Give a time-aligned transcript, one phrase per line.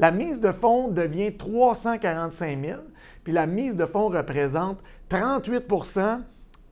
[0.00, 2.80] la mise de fonds devient 345 000,
[3.22, 4.78] puis la mise de fonds représente
[5.10, 6.20] 38%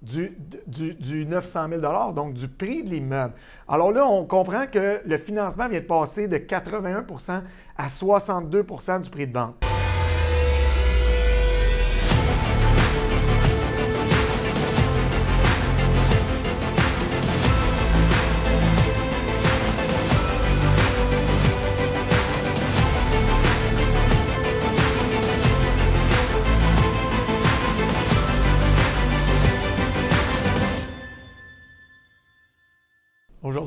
[0.01, 0.35] du,
[0.67, 3.34] du, 900 000 donc du prix de l'immeuble.
[3.68, 7.42] Alors là, on comprend que le financement vient de passer de 81%
[7.76, 9.68] à 62% du prix de vente.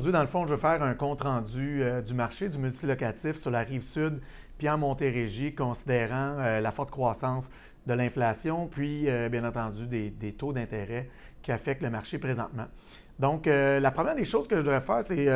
[0.02, 3.52] Aujourd'hui, dans le fond, je vais faire un compte-rendu euh, du marché du multilocatif sur
[3.52, 4.20] la rive sud
[4.58, 7.48] puis en Montérégie, considérant euh, la forte croissance
[7.86, 11.08] de l'inflation, puis euh, bien entendu des, taux d'intérêt
[11.40, 12.66] qui affectent le marché présentement.
[13.20, 15.28] Donc, la première des choses que je voudrais faire, c'est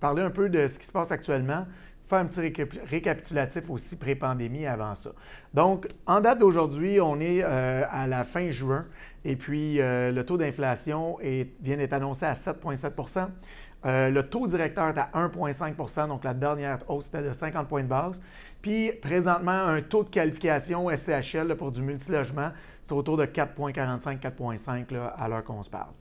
[0.00, 1.66] parler un peu de ce qui se passe actuellement,
[2.08, 2.52] faire un petit
[2.90, 5.10] récapitulatif aussi pré-pandémie avant ça.
[5.54, 8.86] Donc, en date d'aujourd'hui, on est à la fin juin
[9.24, 11.18] et puis le taux d'inflation
[11.60, 13.28] vient d'être annoncé à 7,7
[13.86, 17.82] euh, le taux directeur est à 1,5% donc la dernière hausse était de 50 points
[17.82, 18.20] de base.
[18.60, 22.50] Puis présentement, un taux de qualification SCHL pour du multilogement,
[22.82, 24.84] c'est autour de 4,45-4,5
[25.18, 25.92] à l'heure qu'on se parle.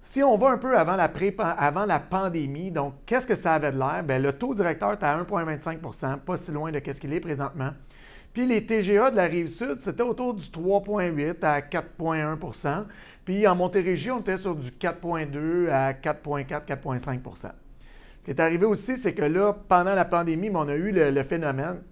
[0.00, 1.10] Si on va un peu avant la,
[1.58, 4.02] avant la pandémie, donc qu'est-ce que ça avait de l'air?
[4.20, 7.70] le taux directeur est à 1,25% pas si loin de ce qu'il est présentement.
[8.32, 12.84] Puis les TGA de la rive sud, c'était autour du 3,8 à 4,1%
[13.24, 17.46] Puis en Montérégie, on était sur du 4,2 à 4,4, 4,5% Ce
[18.24, 21.82] qui est arrivé aussi, c'est que là, pendant la pandémie, on a eu le, phénomène,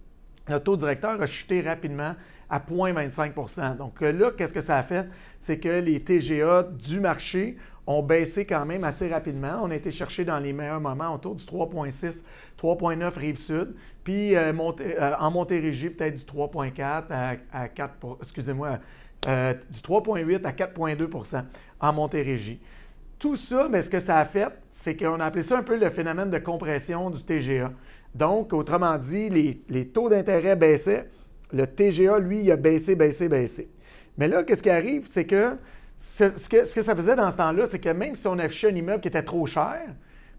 [0.48, 2.14] le taux directeur a chuté rapidement
[2.48, 5.06] à 0,25% Donc là, qu'est-ce que ça a fait?
[5.38, 7.58] C'est que les TGA du marché
[7.90, 9.60] ont baissé quand même assez rapidement.
[9.62, 12.22] On a été chercher dans les meilleurs moments autour du 3,6,
[12.60, 13.74] 3,9 rive sud,
[14.04, 18.78] puis euh, euh, en Montérégie, peut-être du 3,4 à, 4, excusez-moi,
[19.26, 21.44] euh, du 3,8 à 4,2%
[21.80, 22.60] en Montérégie.
[23.18, 25.78] Tout ça, mais ce que ça a fait, c'est qu'on a appelé ça un peu
[25.78, 27.72] le phénomène de compression du TGA.
[28.14, 31.08] Donc, autrement dit, les, les taux d'intérêt baissaient,
[31.52, 33.68] le TGA, lui, il a baissé, baissé, baissé.
[34.16, 35.56] Mais là, qu'est-ce qui arrive, c'est que
[36.02, 39.02] ce, que, ça faisait dans ce temps-là, c'est que même si on affichait un immeuble
[39.02, 39.82] qui était trop cher,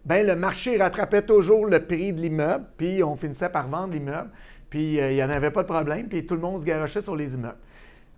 [0.04, 4.32] ben le marché rattrapait toujours le prix de l'immeuble, puis on finissait par vendre l'immeuble,
[4.72, 7.02] puis euh, il n'y en avait pas de problème, puis tout le monde se garochait
[7.02, 7.60] sur les immeubles.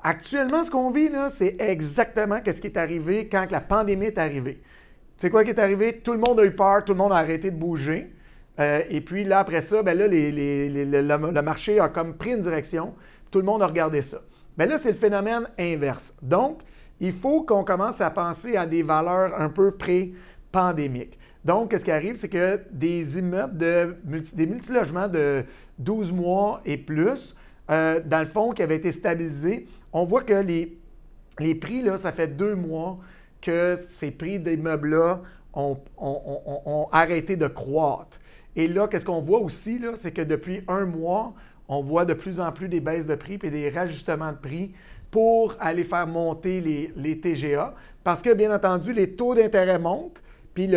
[0.02, 4.62] Actuellement, ce qu'on vit, c'est exactement ce qui est arrivé quand la pandémie est arrivée.
[5.18, 6.00] Tu sais quoi qui est arrivé?
[6.00, 8.14] Tout le monde a eu peur, tout le monde a arrêté de bouger.
[8.62, 12.94] Euh, et puis là, après ça, ben là, le, marché a comme pris une direction,
[13.32, 14.22] tout le monde a regardé ça.
[14.58, 16.14] Mais ben là, c'est le phénomène inverse.
[16.22, 16.62] Donc,
[17.04, 21.20] il faut qu'on commence à penser à des valeurs un peu pré-pandémiques.
[21.44, 23.98] Donc, ce qui arrive, c'est que des immeubles, de
[24.34, 25.44] des multilogements de
[25.80, 27.36] 12 mois et plus,
[27.70, 32.14] euh, dans le fond, qui avaient été stabilisés, on voit que les, prix, là, ça
[32.14, 33.00] fait deux mois
[33.42, 38.18] que ces prix d'immeubles-là ont, ont, arrêté de croître.
[38.56, 41.34] Et là, qu'est-ce qu'on voit aussi, c'est que depuis un mois,
[41.68, 44.72] on voit de plus en plus des baisses de prix et des rajustements de prix
[45.14, 46.60] pour aller faire monter
[46.96, 47.76] les, TGA.
[48.04, 50.24] Parce que, bien entendu, les taux d'intérêt montent,
[50.56, 50.68] puis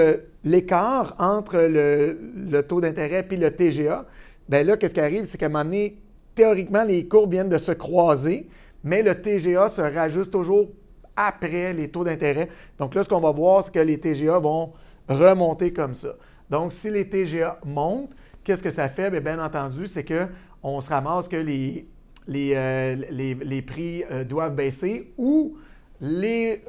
[0.45, 4.05] l'écart entre le, taux d'intérêt et le TGA,
[4.47, 5.25] bien là, qu'est-ce qui arrive?
[5.25, 5.97] C'est qu'à un moment donné,
[6.35, 8.47] théoriquement, les courbes viennent de se croiser,
[8.85, 10.69] mais le TGA se rajuste toujours
[11.17, 12.51] après les taux d'intérêt.
[12.79, 14.75] Donc là, ce qu'on va voir, c'est que les TGA vont
[15.09, 16.15] remonter comme ça.
[16.51, 18.13] Donc, si les TGA montent,
[18.45, 19.11] qu'est-ce que ça fait?
[19.11, 21.87] Bien, bien entendu, c'est qu'on se ramasse que les,
[22.29, 25.57] euh, les, prix euh, doivent baisser ou
[26.01, 26.63] les,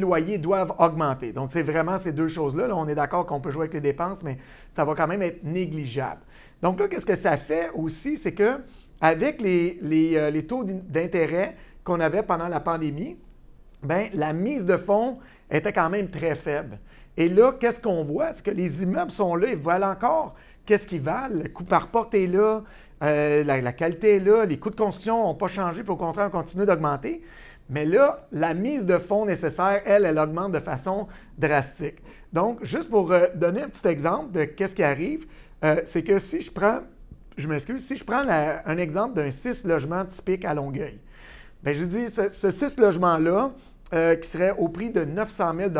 [0.00, 1.32] loyers doivent augmenter.
[1.32, 2.68] Donc, c'est vraiment ces deux choses-là.
[2.74, 4.38] on est d'accord qu'on peut jouer avec les dépenses, mais
[4.70, 6.20] ça va quand même être négligeable.
[6.62, 8.16] Donc là, qu'est-ce que ça fait aussi?
[8.16, 8.60] C'est que
[9.00, 9.78] avec les,
[10.16, 13.16] euh, taux d'intérêt qu'on avait pendant la pandémie,
[13.82, 15.18] bien, la mise de fonds
[15.50, 16.78] était quand même très faible.
[17.16, 18.32] Et là, qu'est-ce qu'on voit?
[18.32, 20.34] C'est que les immeubles sont là, ils valent encore.
[20.64, 21.42] Qu'est-ce qu'ils valent?
[21.42, 22.62] Le coût par porte est là,
[23.02, 26.28] euh, la, qualité est là, les coûts de construction n'ont pas changé, puis au contraire,
[26.28, 27.22] on continue d'augmenter.
[27.68, 31.08] Mais là, la mise de fonds nécessaire, elle, elle augmente de façon
[31.38, 31.96] drastique.
[32.32, 35.26] Donc, juste pour euh, donner un petit exemple de qu'est-ce qui arrive,
[35.64, 36.80] euh, c'est que si je prends,
[37.36, 40.98] je m'excuse, si je prends un exemple d'un 6 logements typique à Longueuil,
[41.62, 43.52] bien, je dis ce, ce 6 logements-là,
[44.20, 45.70] qui serait au prix de 900 000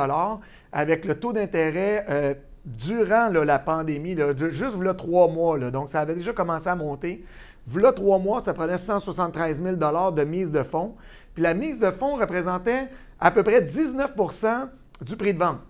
[0.70, 4.16] avec le taux d'intérêt durant la pandémie,
[4.50, 7.24] juste là, trois mois, donc ça avait déjà commencé à monter.
[7.66, 10.94] Voilà trois mois, ça prenait 173 000 de mise de fonds.
[11.34, 12.88] Puis la mise de fonds représentait
[13.18, 14.68] à peu près 19%
[15.00, 15.60] du prix de vente.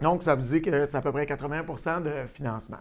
[0.00, 2.78] Donc, ça vous dit que c'est à peu près 80% de financement.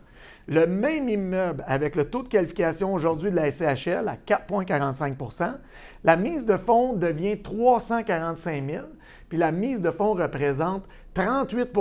[0.48, 5.56] Le même immeuble avec le taux de qualification aujourd'hui de la SCHL à 4,45%
[6.06, 8.86] la mise de fonds devient 345 000
[9.28, 11.72] puis la mise de fonds représente 38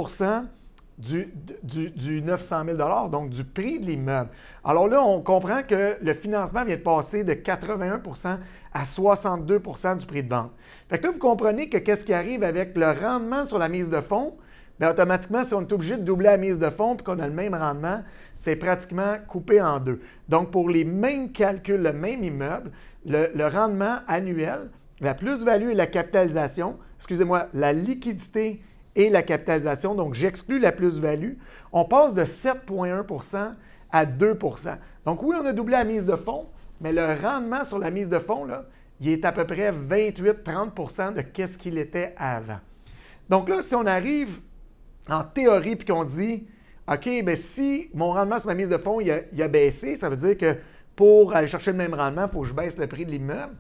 [0.99, 4.31] du, du, 900 000 donc du prix de l'immeuble.
[4.65, 8.39] Alors là, on comprend que le financement vient de passer de 81%
[8.75, 10.51] à 62% du prix de vente.
[10.89, 13.89] Fait que là, vous comprenez que qu'est-ce qui arrive avec le rendement sur la mise
[13.89, 14.37] de fonds?
[14.81, 17.27] Bien, automatiquement, si on est obligé de doubler la mise de fonds et qu'on a
[17.27, 18.03] le même rendement,
[18.37, 20.01] c'est pratiquement coupé en deux.
[20.29, 22.71] Donc, pour les mêmes calculs, le même immeuble,
[23.05, 28.63] le rendement annuel, la plus-value et la capitalisation, excusez-moi, la liquidité
[28.99, 31.35] et la capitalisation, donc j'exclus la plus-value,
[31.73, 33.53] on passe de 7,1%
[33.91, 36.49] à 2% Donc oui, on a doublé la mise de fonds,
[36.81, 38.67] mais le rendement sur la mise de fonds, là,
[39.01, 42.59] il est à peu près 28-30% de ce qu'il était avant.
[43.29, 44.41] Donc là, si on arrive
[45.09, 46.49] en théorie puis qu'on dit,
[46.91, 50.09] OK, bien si mon rendement sur ma mise de fonds il a, a baissé, ça
[50.09, 50.57] veut dire que
[50.97, 53.55] pour aller chercher le même rendement, il faut que je baisse le prix de l'immeuble.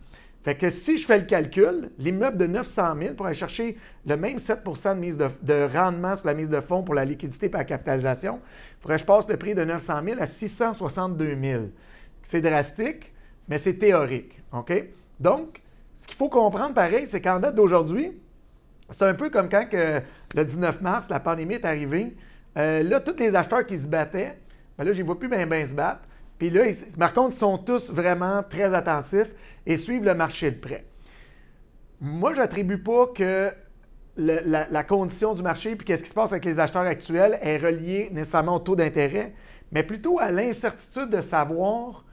[0.45, 3.77] Fait que si je fais le calcul, l'immeuble de 900 000 pour aller chercher
[4.07, 7.47] le même 7 de, mise de, rendement sur la mise de fonds pour la liquidité
[7.47, 8.41] et la capitalisation,
[8.79, 11.65] il faudrait que je passe le prix de 900 000 à 662 000.
[12.23, 13.13] C'est drastique,
[13.49, 14.41] mais c'est théorique.
[15.19, 15.61] Donc,
[15.95, 18.13] ce qu'il faut comprendre, pareil, c'est qu'en date d'aujourd'hui,
[18.91, 22.17] c'est un peu comme quand le 19 mars, la pandémie est arrivée.
[22.57, 24.39] Euh, là, tous les acheteurs qui se battaient,
[24.77, 26.03] ben là, je ne vois plus bien, bien se battre.
[26.39, 26.65] Puis là,
[26.99, 29.35] par contre, ils sont tous vraiment très attentifs
[29.67, 30.85] et suivent le marché de prêt.
[32.01, 33.51] Moi, je n'attribue pas que
[34.17, 38.09] la, condition du marché puis qu'est-ce qui se passe avec les acheteurs actuels est relié
[38.13, 39.33] nécessairement au taux d'intérêt,
[39.73, 42.05] mais plutôt à l'incertitude de savoir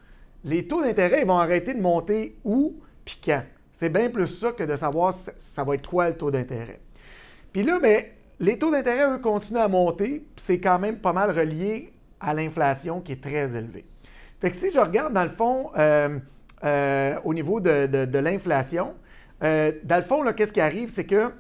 [0.44, 3.44] les taux d'intérêt vont arrêter de monter où puis quand.
[3.72, 6.80] C'est bien plus ça que de savoir ça va être quoi le taux d'intérêt.
[7.52, 8.02] Puis là, bien,
[8.40, 12.34] les taux d'intérêt, eux, continuent à monter, puis c'est quand même pas mal relié à
[12.34, 13.86] l'inflation qui est très élevée.
[14.54, 16.20] Si je regarde dans le fond euh,
[16.64, 18.96] euh, au niveau de, l'inflation,
[19.44, 21.32] euh, dans le fond, qu'est-ce qui arrive, c'est que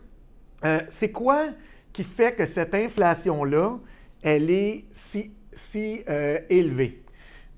[0.87, 1.49] c'est quoi
[1.93, 3.77] qui fait que cette inflation-là,
[4.23, 6.03] elle est si, si
[6.49, 7.03] élevée?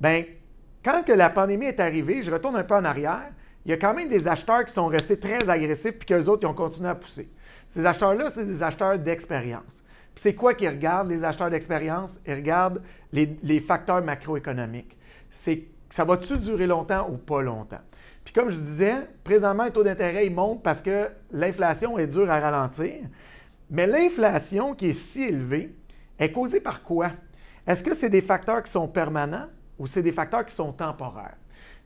[0.02, 0.26] Bien,
[0.84, 3.32] quand que la pandémie est arrivée, je retourne un peu en arrière,
[3.66, 6.44] il y a quand même des acheteurs qui sont restés très agressifs puis qu'eux autres,
[6.44, 7.30] ils ont continué à pousser.
[7.70, 9.84] Ces acheteurs-là, c'est des acheteurs d'expérience.
[10.16, 12.20] C'est quoi qu'ils regardent, les acheteurs d'expérience?
[12.26, 12.82] Ils regardent
[13.14, 14.98] les facteurs macroéconomiques
[15.30, 17.80] c'est ça va-tu durer longtemps ou pas longtemps?
[18.26, 22.40] Puis comme je disais, présentement, les taux d'intérêt montent parce que l'inflation est dure à
[22.40, 22.96] ralentir.
[23.70, 25.76] Mais l'inflation qui est si élevée
[26.20, 27.12] est causée par quoi?
[27.66, 29.48] Est-ce que c'est des facteurs qui sont permanents
[29.80, 31.38] ou c'est des facteurs qui sont temporaires?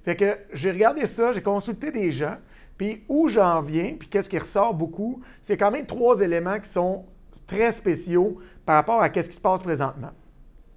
[0.04, 2.38] Fait que j'ai regardé ça, j'ai consulté des gens,
[2.78, 6.70] puis où j'en viens, puis qu'est-ce qui ressort beaucoup, c'est quand même trois éléments qui
[6.70, 7.06] sont
[7.46, 10.12] très spéciaux par rapport à ce qui se passe présentement.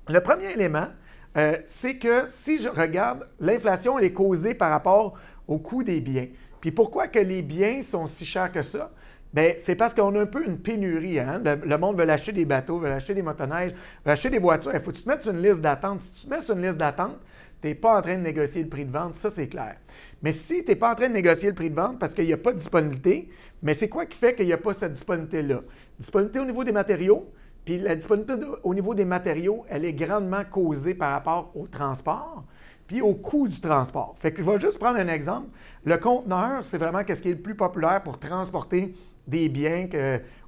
[0.08, 0.88] Le premier élément,
[1.36, 5.14] euh, c'est que si je regarde, l'inflation, elle est causée par rapport
[5.48, 6.28] au coût des biens.
[6.60, 8.90] Puis pourquoi que les biens sont si chers que ça?
[9.34, 11.19] Bien, c'est parce qu'on a un peu une pénurie.
[11.19, 11.42] Hein?
[11.44, 13.72] Le, monde veut acheter des bateaux, veut acheter des motoneiges,
[14.04, 14.70] veut acheter des voitures.
[14.72, 16.02] Il faut que tu te mettes une liste d'attente.
[16.02, 17.19] Si tu te mets une liste d'attente,
[17.60, 19.76] tu n'es pas en train de négocier le prix de vente, ça c'est clair.
[20.22, 22.26] Mais si tu n'es pas en train de négocier le prix de vente parce qu'il
[22.26, 23.28] n'y a pas de disponibilité,
[23.60, 25.62] mais c'est quoi qui fait qu'il n'y a pas cette disponibilité-là?
[25.98, 27.32] Disponibilité au niveau des matériaux,
[27.64, 32.44] puis la disponibilité au niveau des matériaux, elle est grandement causée par rapport au transport,
[32.87, 34.14] puis au coût du transport.
[34.19, 35.49] Fait que je vais juste prendre un exemple.
[35.84, 38.94] Le conteneur, c'est vraiment ce qui est le plus populaire pour transporter
[39.26, 39.88] des biens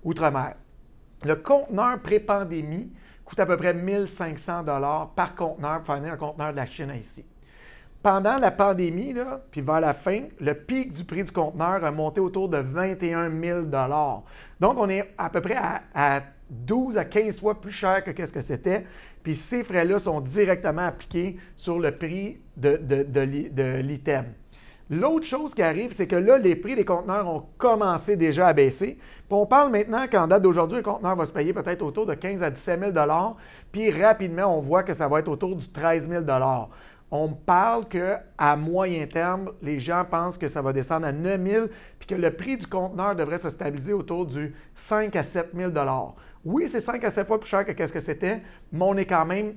[0.04, 0.54] outre-mer.
[1.24, 2.92] Le conteneur pré-pandémie
[3.24, 6.92] coûte à peu près 1500 dollars par conteneur pour faire un conteneur de la Chine
[6.98, 7.24] ici.
[8.02, 9.14] Pendant la pandémie,
[9.50, 13.30] puis vers la fin, le pic du prix du conteneur a monté autour de 21
[13.42, 13.62] 000
[14.60, 18.26] Donc, on est à peu près à, à 12 à 15 fois plus cher que
[18.26, 18.84] ce que c'était.
[19.22, 24.26] Puis ces frais-là sont directement appliqués sur le prix de, l'item.
[24.88, 28.52] L'autre chose qui arrive, c'est que là, les prix des conteneurs ont commencé déjà à
[28.52, 28.98] baisser.
[29.28, 32.14] Puis on parle maintenant qu'en date d'aujourd'hui, un conteneur va se payer peut-être autour de
[32.14, 33.06] 15 à 17 000
[33.72, 36.24] puis rapidement, on voit que ça va être autour du 13 000
[37.10, 41.66] on parle qu'à moyen terme, les gens pensent que ça va descendre à 9 000
[41.98, 45.70] puis que le prix du conteneur devrait se stabiliser autour du 5 à 7 000
[46.46, 49.04] oui, c'est 5 à 7 fois plus cher que ce que c'était, mais on est
[49.04, 49.54] quand même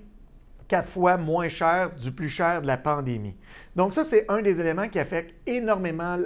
[0.68, 3.36] quatre fois moins cher du plus cher de la pandémie.
[3.76, 6.18] Donc ça, c'est un des éléments qui affecte énormément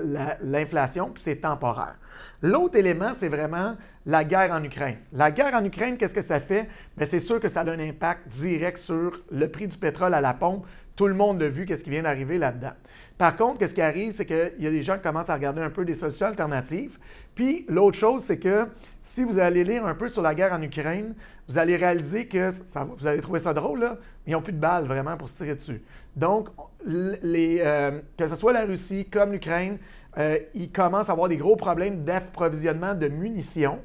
[0.42, 1.96] l'inflation, puis c'est temporaire.
[2.42, 5.00] L'autre élément, c'est vraiment la guerre en Ukraine.
[5.12, 6.70] La guerre en Ukraine, qu'est-ce que ça fait?
[7.06, 10.34] c'est sûr que ça a un impact direct sur le prix du pétrole à la
[10.34, 10.66] pompe,
[10.96, 12.74] Tout le monde l'a vu, qu'est-ce qui vient d'arriver là-dedans.
[13.18, 15.62] Par contre, qu'est-ce qui arrive, c'est qu'il y a des gens qui commencent à regarder
[15.62, 16.98] un peu des solutions alternatives.
[17.36, 18.68] Puis l'autre chose, c'est que
[19.02, 21.14] si vous allez lire un peu sur la guerre en Ukraine,
[21.48, 22.50] vous allez réaliser que
[22.98, 25.56] vous allez trouver ça drôle, là, ils n'ont plus de balles vraiment pour se tirer
[25.56, 25.82] dessus.
[26.16, 26.50] Donc,
[26.88, 29.78] euh, que ce soit la Russie comme l'Ukraine,
[30.18, 33.80] euh, ils commencent à avoir des gros problèmes d'approvisionnement de munitions.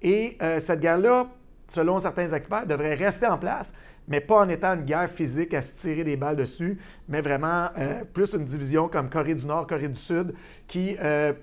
[0.00, 1.28] Et euh, cette guerre-là,
[1.68, 3.72] selon certains experts, devrait rester en place,
[4.08, 6.78] mais pas en étant une guerre physique à se tirer des balles dessus,
[7.08, 7.68] mais vraiment
[8.12, 10.34] plus une division comme Corée du Nord, Corée du Sud,
[10.66, 10.96] qui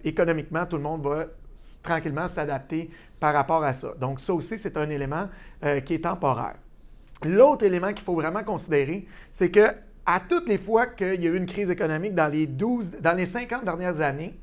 [0.03, 1.25] économiquement, tout le monde va
[1.83, 2.89] tranquillement s'adapter
[3.19, 3.93] par rapport à ça.
[3.99, 5.29] Donc ça aussi, c'est un élément
[5.85, 6.55] qui est temporaire.
[7.25, 9.67] L'autre élément qu'il faut vraiment considérer, c'est que
[10.05, 13.15] à toutes les fois qu'il y a eu une crise économique dans les 12, dans
[13.15, 14.39] les 50 dernières années,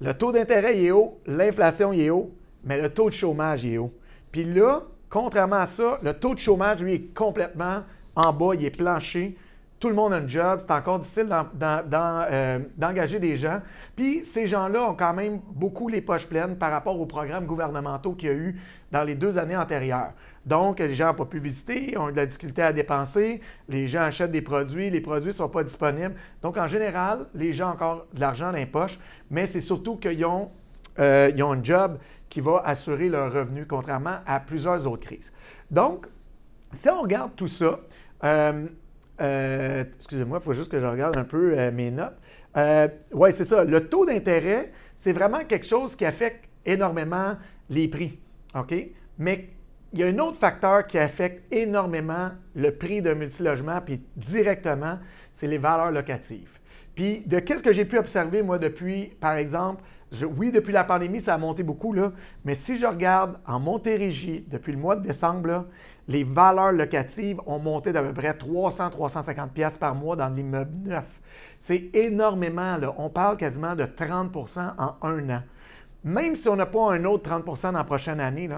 [0.00, 3.92] le taux d'intérêt est haut, l'inflation est haut, mais le taux de chômage est haut.
[4.32, 4.82] Puis là,
[5.14, 7.84] contrairement à ça, le taux de chômage, lui, est complètement
[8.16, 9.36] en bas, il est planché
[9.84, 13.60] tout le monde a un job, c'est encore difficile euh, d'engager des gens.
[13.94, 18.14] Puis ces gens-là ont quand même beaucoup les poches pleines par rapport aux programmes gouvernementaux
[18.14, 18.58] qu'il y a eu
[18.90, 20.12] dans les deux années antérieures.
[20.46, 23.86] Donc, les gens n'ont pas pu visiter, ont eu de la difficulté à dépenser, les
[23.86, 26.14] gens achètent des produits, les produits ne sont pas disponibles.
[26.40, 28.98] Donc, en général, les gens ont encore de l'argent dans les poches,
[29.30, 30.50] mais c'est surtout qu'ils ont,
[30.98, 31.98] euh, ont un job
[32.34, 35.32] qui va assurer leur revenu, contrairement à plusieurs autres crises.
[35.70, 36.08] Donc,
[36.72, 37.78] si on regarde tout ça,
[38.24, 38.66] euh,
[39.20, 42.16] euh, excusez-moi, il faut juste que je regarde un peu euh, mes notes.
[43.12, 43.62] Oui, c'est ça.
[43.62, 47.36] Le taux d'intérêt, c'est vraiment quelque chose qui affecte énormément
[47.70, 48.18] les prix.
[48.56, 48.74] OK?
[49.16, 49.50] Mais
[49.92, 54.98] il y a un autre facteur qui affecte énormément le prix d'un multilogement, puis directement,
[55.32, 56.58] c'est les valeurs locatives.
[56.96, 59.84] Puis de qu'est-ce que j'ai pu observer, moi, depuis, par exemple,
[60.22, 61.94] oui, depuis la pandémie, ça a monté beaucoup,
[62.44, 65.66] mais si je regarde en Montérégie, depuis le mois de décembre,
[66.08, 71.20] les valeurs locatives ont monté d'à peu près 300-350 pièces par mois dans l'immeuble neuf.
[71.58, 72.94] C'est énormément, là.
[72.98, 75.42] on parle quasiment de 30% en un an.
[76.04, 78.48] Même si on n'a pas un autre 30% dans la prochaine année,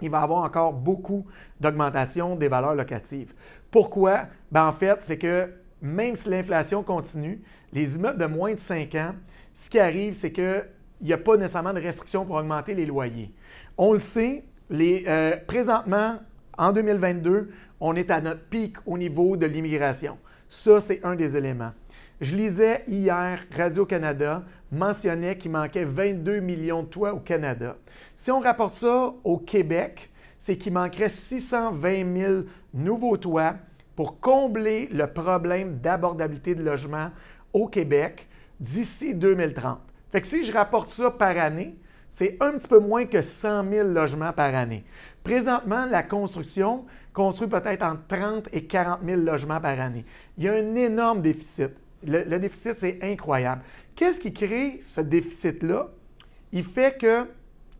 [0.00, 1.26] il va y avoir encore beaucoup
[1.58, 3.34] d'augmentation des valeurs locatives.
[3.70, 4.26] Pourquoi?
[4.52, 5.52] Ben, en fait, c'est que
[5.82, 7.42] même si l'inflation continue,
[7.72, 9.14] les immeubles de moins de 5 ans,
[9.52, 10.32] ce qui arrive, c'est
[10.98, 13.32] qu'il n'y a pas nécessairement de restrictions pour augmenter les loyers.
[13.76, 16.18] On le sait, euh, présentement,
[16.56, 17.50] en 2022,
[17.80, 20.18] on est à notre pic au niveau de l'immigration.
[20.48, 21.72] Ça, c'est un des éléments.
[22.20, 27.76] Je lisais hier, Radio-Canada mentionnait qu'il manquait 22 millions de toits au Canada.
[28.16, 32.32] Si on rapporte ça au Québec, c'est qu'il manquerait 620 000
[32.74, 33.54] nouveaux toits
[33.94, 37.10] pour combler le problème d'abordabilité de logement
[37.52, 38.28] au Québec
[38.60, 39.80] d'ici 2030.
[40.10, 41.76] Fait que si je rapporte ça par année,
[42.10, 44.84] c'est un petit peu moins que 100 000 logements par année.
[45.22, 50.04] Présentement, la construction construit peut-être entre 30 et 40 000 logements par année.
[50.38, 51.72] Il y a un énorme déficit.
[52.06, 53.62] Le, le déficit, c'est incroyable.
[53.94, 55.88] Qu'est-ce qui crée ce déficit-là?
[56.52, 57.26] Il fait que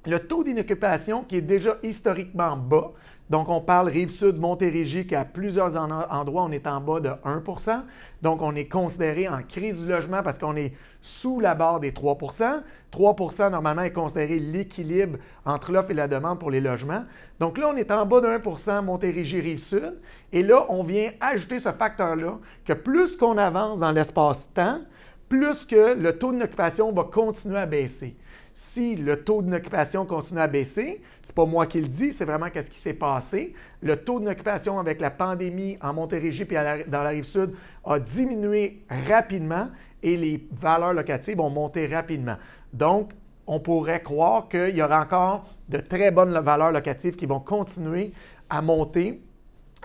[0.05, 2.93] le taux d'inoccupation, qui est déjà historiquement bas,
[3.31, 7.83] donc, on parle Rive-Sud, Montérégie, qu'à plusieurs endroits, on est en bas de 1%
[8.23, 11.93] Donc, on est considéré en crise du logement parce qu'on est sous la barre des
[11.93, 17.05] 3% 3% normalement, est considéré l'équilibre entre l'offre et la demande pour les logements.
[17.39, 20.01] Donc là, on est en bas de 1% Montérégie, Rive-Sud.
[20.33, 24.81] Et là, on vient ajouter ce facteur-là que plus qu'on avance dans l'espace-temps,
[25.29, 28.17] plus que le taux d'occupation va continuer à baisser
[28.61, 32.51] si le taux d'occupation continue à baisser, c'est pas moi qui le dis, c'est vraiment
[32.51, 33.55] qu'est-ce qui s'est passé.
[33.81, 37.53] Le taux d'occupation avec la pandémie en Montérégie et dans la rive sud
[37.85, 39.69] a diminué rapidement
[40.03, 42.35] et les valeurs locatives ont monté rapidement.
[42.73, 43.13] Donc,
[43.47, 48.13] on pourrait croire qu'il y aura encore de très bonnes valeurs locatives qui vont continuer
[48.51, 49.23] à monter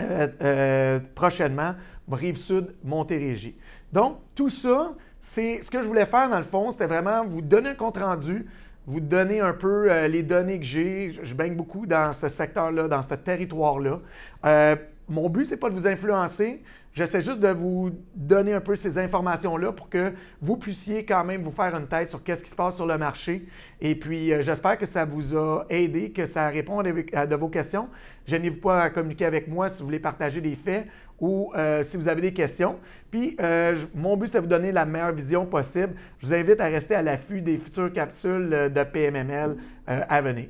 [0.01, 1.75] euh, euh, prochainement,
[2.11, 3.55] rive sud, Montérégie.
[3.91, 7.41] Donc, tout ça, c'est ce que je voulais faire dans le fond, c'était vraiment vous
[7.41, 8.45] donner un compte rendu
[8.85, 11.17] vous donner un peu euh, les données que j'ai.
[11.23, 13.99] Je baigne beaucoup dans ce secteur-là, dans ce territoire-là.
[14.45, 14.75] Euh,
[15.07, 16.61] mon but, ce n'est pas de vous influencer.
[16.93, 21.41] J'essaie juste de vous donner un peu ces informations-là pour que vous puissiez quand même
[21.41, 23.47] vous faire une tête sur qu'est-ce qui se passe sur le marché.
[23.81, 27.49] Et puis, euh, j'espère que ça vous a aidé, que ça répond à de, vos
[27.49, 27.89] questions.
[28.27, 30.87] Je n'ai pas à communiquer avec moi si vous voulez partager des faits
[31.23, 32.75] ou euh, si vous avez des questions.
[33.09, 35.93] Puis, euh, mon but, c'est de vous donner la meilleure vision possible.
[36.19, 39.55] Je vous invite à rester à l'affût des futures capsules de PMML
[39.87, 40.49] à venir.